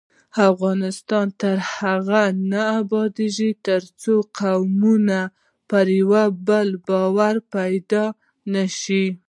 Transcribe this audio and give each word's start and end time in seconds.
افغانستان 0.49 1.27
تر 1.41 1.57
هغو 1.75 2.25
نه 2.51 2.63
ابادیږي، 2.81 3.51
ترڅو 3.67 4.15
د 4.23 4.27
قومونو 4.39 5.21
پر 5.69 5.85
یو 5.99 6.13
بل 6.47 6.69
باور 6.87 7.35
پیدا 7.53 8.03
نشي. 8.53 9.05